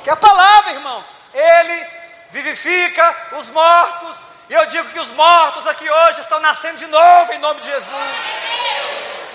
[0.03, 1.05] Que é a palavra, irmão.
[1.33, 1.87] Ele
[2.31, 4.27] vivifica os mortos.
[4.51, 7.67] E eu digo que os mortos aqui hoje estão nascendo de novo, em nome de
[7.67, 8.17] Jesus.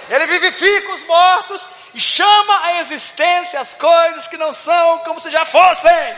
[0.09, 5.29] Ele vivifica os mortos e chama à existência as coisas que não são como se
[5.29, 6.17] já fossem.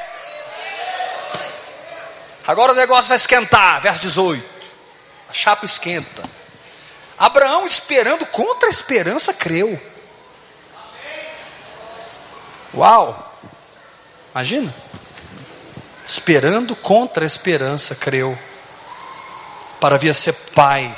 [2.48, 4.44] Agora o negócio vai esquentar, verso 18.
[5.30, 6.22] A chapa esquenta.
[7.18, 9.80] Abraão, esperando contra a esperança, creu.
[12.74, 13.29] Uau!
[14.40, 14.74] Imagina.
[16.06, 18.40] Esperando contra a esperança, creu.
[19.82, 20.96] Para vir a ser pai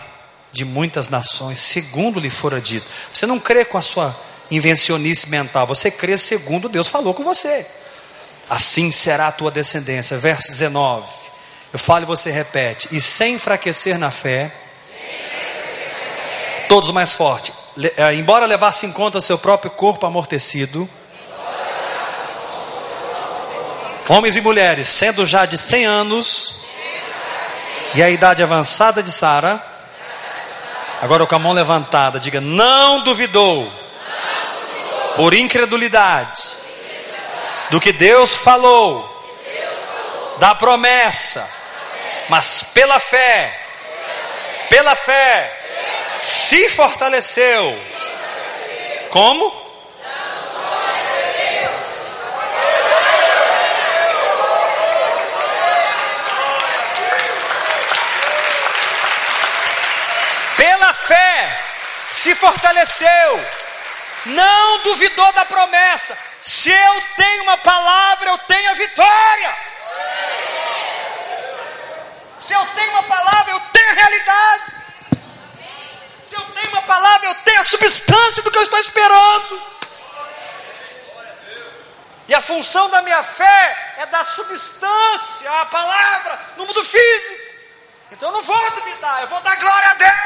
[0.52, 2.86] de muitas nações, segundo lhe fora dito.
[3.12, 4.16] Você não crê com a sua
[4.52, 7.66] invencionice mental, você crê segundo Deus falou com você.
[8.48, 10.20] Assim será a tua descendência.
[10.20, 11.08] Verso 19.
[11.74, 12.90] Eu falo e você repete.
[12.92, 14.54] E sem enfraquecer na fé.
[16.70, 17.52] Todos mais forte.
[17.98, 20.88] Eh, embora levasse em conta seu próprio corpo amortecido.
[24.10, 26.56] Homens e mulheres, sendo já de 100 anos.
[27.94, 29.62] E a idade avançada de Sara.
[31.02, 33.72] Agora com a mão levantada, diga: Não duvidou.
[35.16, 36.42] Por incredulidade.
[37.70, 39.08] Do que Deus falou.
[40.40, 41.62] Da promessa
[42.32, 43.60] mas pela fé,
[44.70, 45.54] pela fé,
[46.18, 47.78] se fortaleceu.
[49.10, 49.61] Como?
[61.12, 61.60] Fé,
[62.10, 63.46] se fortaleceu,
[64.28, 66.18] não duvidou da promessa.
[66.42, 69.58] Se eu tenho uma palavra, eu tenho a vitória.
[72.40, 74.72] Se eu tenho uma palavra, eu tenho a realidade.
[76.24, 79.62] Se eu tenho uma palavra, eu tenho a substância do que eu estou esperando.
[82.30, 87.42] E a função da minha fé é dar substância à palavra no mundo físico.
[88.12, 90.21] Então eu não vou duvidar, eu vou dar glória a Deus.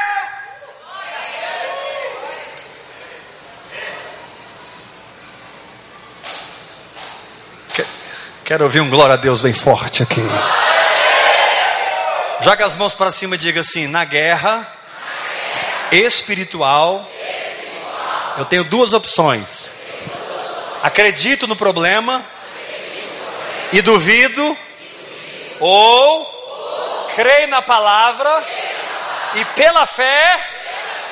[8.46, 10.22] Quero ouvir um glória a Deus bem forte aqui.
[12.42, 14.72] Joga as mãos para cima e diga assim: na guerra,
[15.90, 17.10] espiritual,
[18.38, 19.72] eu tenho duas opções.
[20.80, 22.24] Acredito no problema
[23.72, 24.56] e duvido,
[25.58, 28.46] ou creio na palavra
[29.34, 30.40] e pela fé,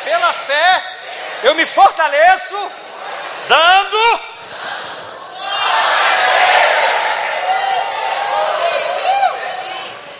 [0.04, 0.84] pela fé,
[1.42, 2.70] eu me fortaleço,
[3.48, 4.33] dando.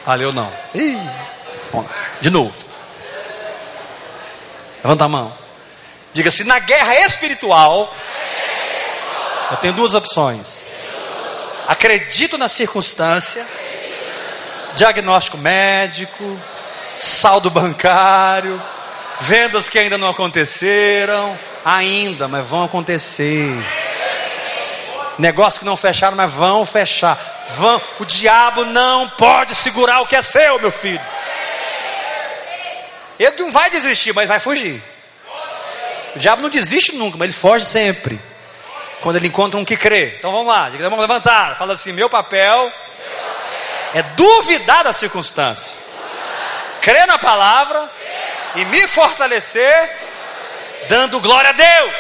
[0.05, 0.53] Valeu não.
[0.75, 0.99] Ih,
[2.21, 2.55] de novo.
[4.83, 5.33] Levanta a mão.
[6.13, 7.95] Diga assim: na guerra espiritual,
[9.51, 10.67] eu tenho duas opções.
[11.67, 13.47] Acredito na circunstância,
[14.77, 16.39] diagnóstico médico,
[16.99, 18.61] saldo bancário,
[19.21, 23.51] vendas que ainda não aconteceram, ainda, mas vão acontecer.
[25.19, 27.19] Negócios que não fecharam, mas vão fechar.
[27.57, 27.81] Vão.
[28.01, 31.01] O diabo não pode segurar o que é seu, meu filho.
[33.19, 34.83] Ele não vai desistir, mas vai fugir.
[36.17, 38.21] O diabo não desiste nunca, mas ele foge sempre.
[39.01, 40.15] Quando ele encontra um que crê.
[40.19, 41.57] Então vamos lá, vamos levantar.
[41.57, 42.73] Fala assim: meu papel
[43.93, 45.77] é duvidar da circunstância,
[46.81, 47.89] crer na palavra
[48.57, 49.91] e me fortalecer,
[50.89, 51.95] dando glória a Deus.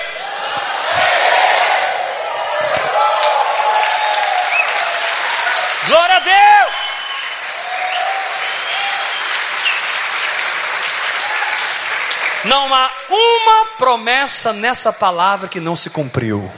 [5.86, 6.74] Glória a Deus!
[12.44, 16.50] Não há uma promessa nessa palavra que não se cumpriu.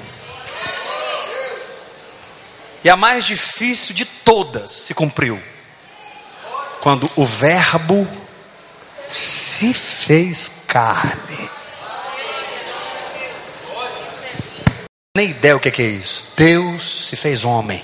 [2.85, 5.43] E a mais difícil de todas se cumpriu.
[6.81, 8.09] Quando o Verbo
[9.09, 11.51] se fez carne.
[15.17, 16.27] Nem ideia o que é isso.
[16.37, 17.83] Deus se fez homem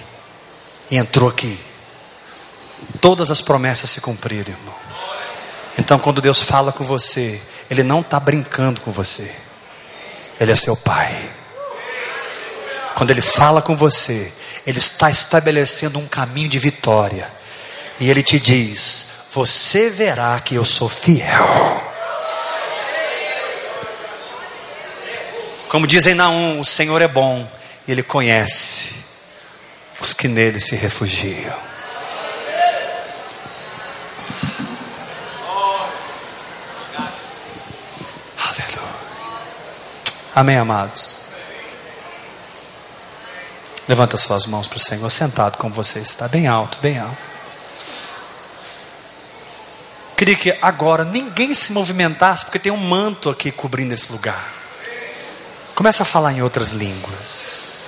[0.96, 1.58] entrou aqui.
[3.00, 4.74] Todas as promessas se cumpriram, irmão.
[5.78, 7.40] Então, quando Deus fala com você,
[7.70, 9.34] Ele não está brincando com você,
[10.38, 11.30] Ele é seu Pai.
[12.94, 14.32] Quando Ele fala com você,
[14.66, 17.30] Ele está estabelecendo um caminho de vitória,
[17.98, 21.82] e Ele te diz: Você verá que eu sou fiel.
[25.68, 27.50] Como dizem Naum, o Senhor é bom,
[27.88, 29.01] Ele conhece
[30.00, 31.56] os que nele se refugiam.
[38.38, 38.94] Aleluia.
[40.34, 41.16] Amém, amados.
[43.88, 47.32] Levanta suas mãos para o Senhor, sentado como você está, bem alto, bem alto.
[50.16, 54.52] Queria que agora ninguém se movimentasse, porque tem um manto aqui cobrindo esse lugar.
[55.74, 57.81] Começa a falar em outras línguas.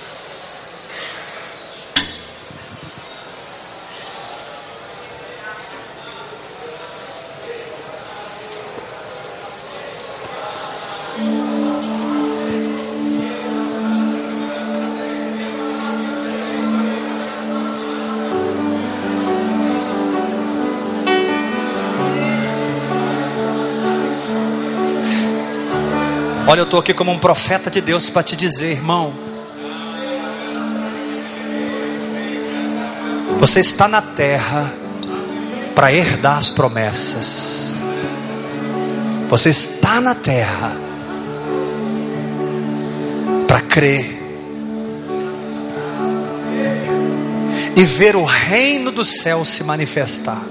[26.55, 29.13] Olha, eu estou aqui como um profeta de Deus para te dizer, irmão.
[33.37, 34.73] Você está na terra
[35.75, 37.75] para herdar as promessas.
[39.27, 40.77] Você está na terra
[43.49, 44.17] para crer
[47.75, 50.41] e ver o reino do céu se manifestar.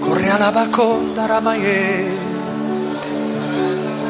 [0.00, 2.23] Correalabacondaramaye.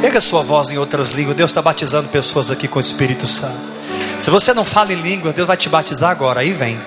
[0.04, 1.34] Pega sua voz em outras línguas.
[1.34, 3.56] Deus está batizando pessoas aqui com o Espírito Santo.
[4.18, 6.40] Se você não fala em línguas, Deus vai te batizar agora.
[6.40, 6.78] Aí vem.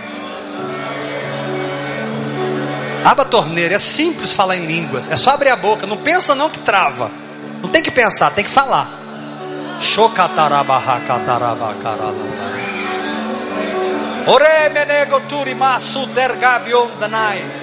[3.04, 3.74] Abra a torneira.
[3.74, 5.10] É simples falar em línguas.
[5.10, 5.88] É só abrir a boca.
[5.88, 7.10] Não pensa não que trava.
[7.60, 8.88] Não tem que pensar, tem que falar.
[14.28, 17.57] Ore menego turi masu dergabion danai.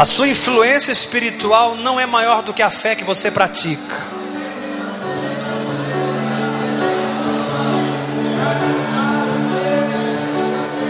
[0.00, 4.08] A sua influência espiritual não é maior do que a fé que você pratica.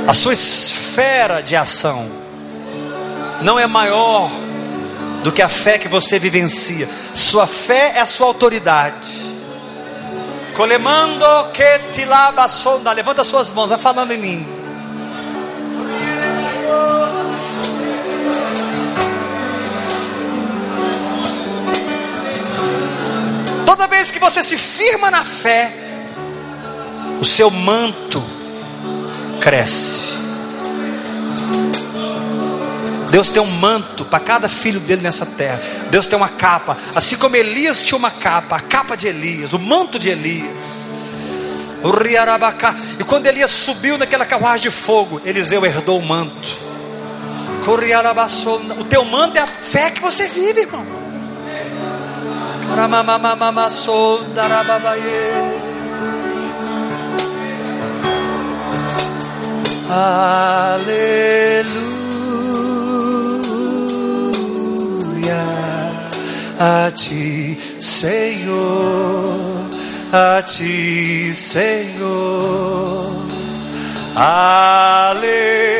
[0.07, 2.09] A sua esfera de ação
[3.43, 4.31] não é maior
[5.25, 6.89] do que a fé que você vivencia.
[7.13, 9.11] Sua fé é a sua autoridade.
[10.55, 11.81] Colemando que
[12.49, 12.93] sonda.
[12.93, 14.60] Levanta suas mãos, vai falando em língua.
[23.89, 25.73] Vez que você se firma na fé,
[27.21, 28.25] o seu manto
[29.41, 30.19] cresce.
[33.11, 35.61] Deus tem um manto para cada filho dele nessa terra.
[35.91, 39.59] Deus tem uma capa, assim como Elias tinha uma capa, a capa de Elias, o
[39.59, 40.91] manto de Elias.
[41.83, 42.77] O Riarabacá.
[42.99, 46.49] E quando Elias subiu naquela carruagem de fogo, Eliseu herdou o manto.
[48.79, 51.00] O teu manto é a fé que você vive, irmão.
[59.91, 61.01] Aleluia
[66.59, 69.67] a ti, Senhor,
[70.13, 73.27] a ti, Senhor.
[74.15, 75.80] Aleluia.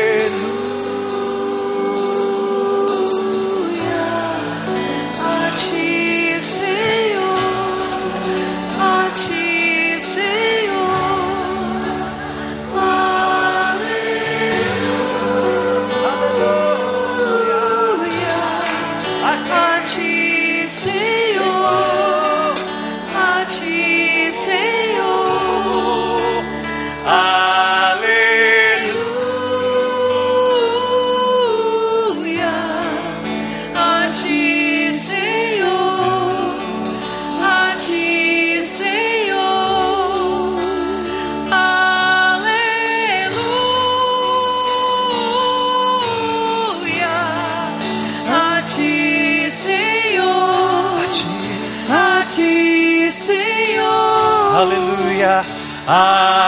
[55.87, 56.40] I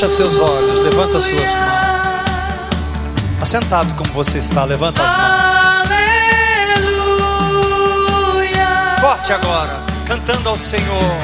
[0.00, 1.80] Fecha seus olhos, levanta suas mãos.
[3.38, 5.90] Assentado como você está, levanta as mãos.
[8.38, 8.96] Aleluia.
[8.98, 11.20] Forte agora, cantando ao Senhor.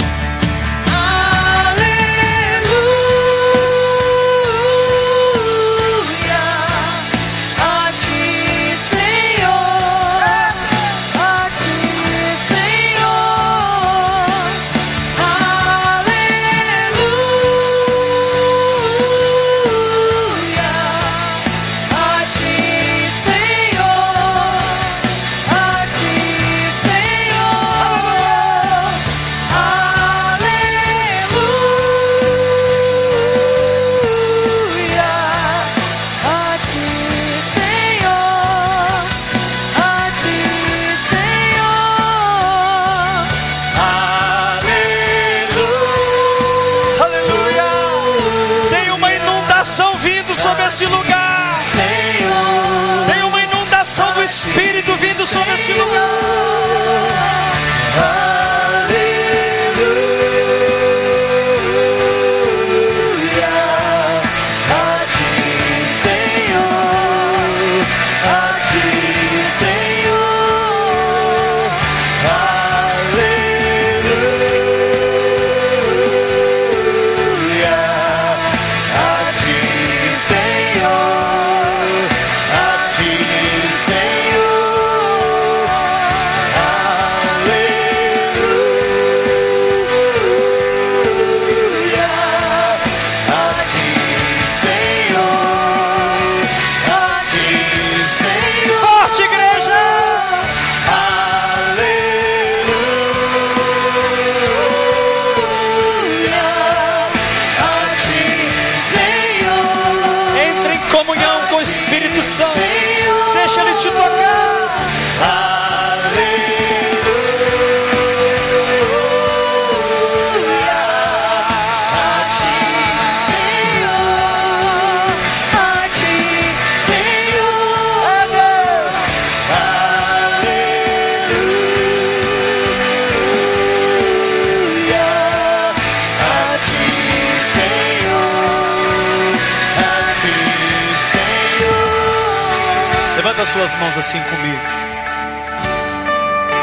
[143.47, 144.62] Suas mãos assim comigo.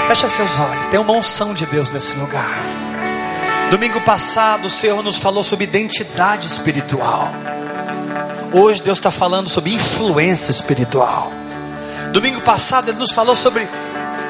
[0.08, 0.86] Fecha seus olhos.
[0.86, 2.58] Tem uma unção de Deus nesse lugar.
[3.72, 7.34] Domingo passado, o Senhor nos falou sobre identidade espiritual.
[8.52, 11.32] Hoje, Deus está falando sobre influência espiritual.
[12.12, 13.68] Domingo passado, Ele nos falou sobre,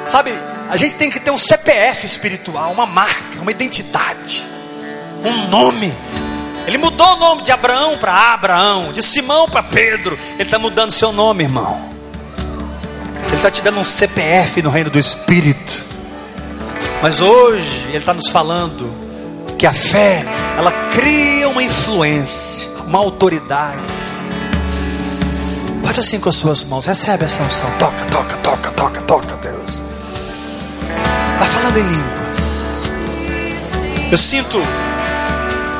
[0.07, 0.31] sabe,
[0.69, 4.47] a gente tem que ter um CPF espiritual, uma marca, uma identidade,
[5.25, 5.93] um nome.
[6.65, 10.17] Ele mudou o nome de Abraão para Abraão, de Simão para Pedro.
[10.35, 11.92] Ele está mudando seu nome, irmão.
[13.43, 15.85] Está te dando um CPF no reino do Espírito.
[17.01, 18.95] Mas hoje Ele está nos falando
[19.57, 20.23] que a fé,
[20.57, 23.81] ela cria uma influência, uma autoridade.
[25.83, 27.69] Faz assim com as suas mãos, recebe essa unção.
[27.77, 29.81] Toca, toca, toca, toca, toca, Deus.
[31.37, 32.89] Vai falando em línguas.
[34.09, 34.57] Eu sinto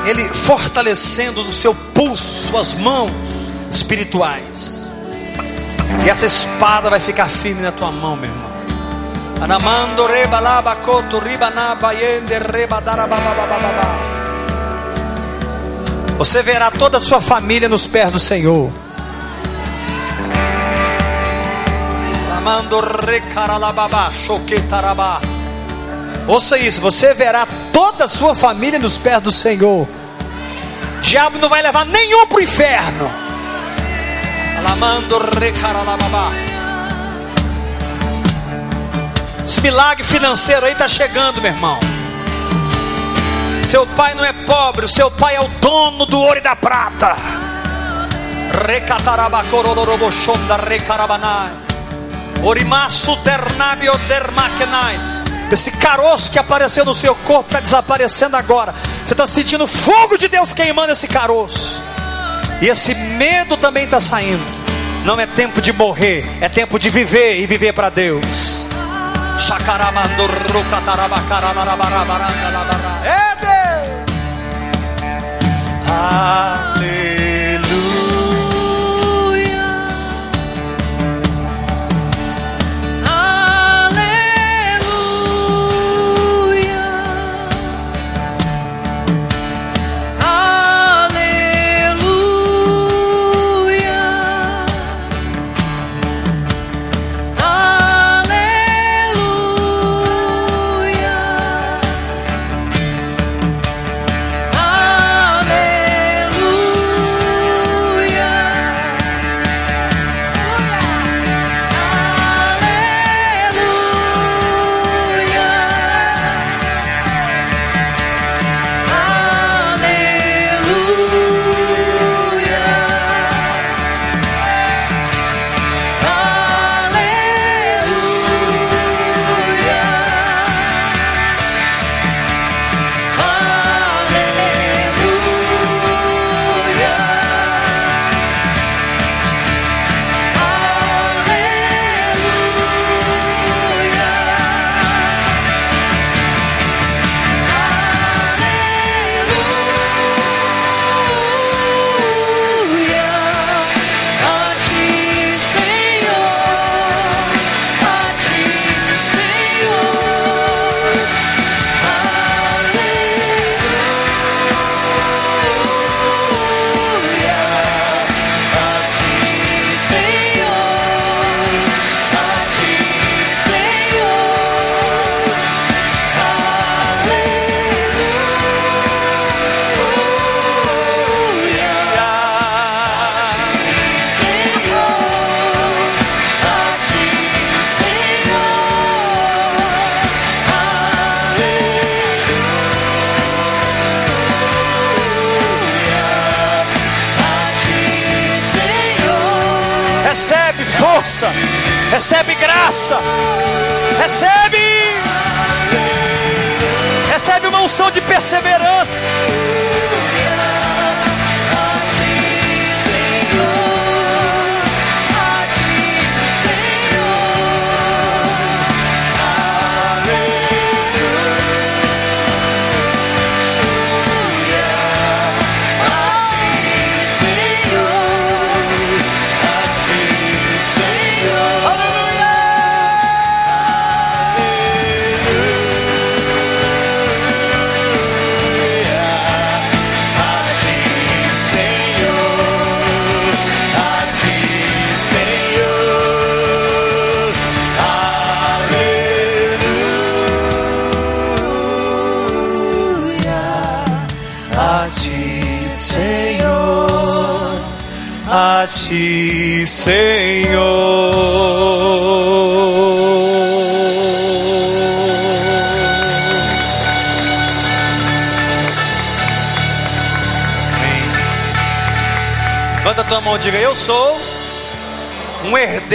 [0.05, 3.09] Ele fortalecendo no seu pulso suas mãos
[3.72, 4.82] espirituais.
[6.05, 8.53] E essa espada vai ficar firme na tua mão, meu irmão.
[9.41, 12.81] Anamando reba laba koto riba na baiende reba.
[16.17, 18.71] Você verá toda a sua família nos pés do Senhor.
[22.37, 25.19] Amando recaralababa choquetarabá.
[26.27, 29.85] Ouça isso, você verá toda a sua família nos pés do Senhor.
[29.85, 33.22] O diabo não vai levar nenhum para o inferno.
[34.59, 36.31] Alamando recaralababa.
[39.45, 41.79] Esse milagre financeiro aí está chegando, meu irmão.
[43.63, 46.55] Seu pai não é pobre, o seu pai é o dono do ouro e da
[46.55, 47.15] prata.
[48.67, 51.51] Recatarabacorororoboshonda recarabanai.
[52.43, 54.99] Orimaço ternabio dermakenai.
[55.51, 58.73] Esse caroço que apareceu no seu corpo está desaparecendo agora.
[59.05, 61.83] Você está sentindo fogo de Deus queimando esse caroço.
[62.64, 64.41] E esse medo também está saindo.
[65.03, 68.66] Não é tempo de morrer, é tempo de viver e viver para Deus.
[73.03, 73.89] É Deus.
[75.89, 77.02] Aleluia.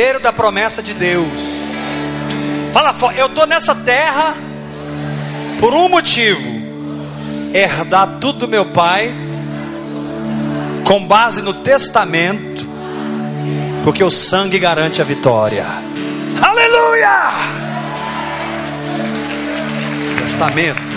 [0.09, 1.29] Herdeiro da promessa de Deus.
[2.73, 4.35] Fala, eu estou nessa terra
[5.61, 6.51] por um motivo:
[7.53, 9.15] herdar tudo do meu pai,
[10.85, 12.67] com base no testamento,
[13.85, 15.67] porque o sangue garante a vitória.
[16.41, 17.33] Aleluia!
[20.21, 20.89] Testamento.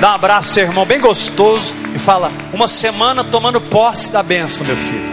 [0.00, 4.76] Dá um abraço, irmão, bem gostoso, e fala: Uma semana tomando posse da bênção, meu
[4.76, 5.09] filho.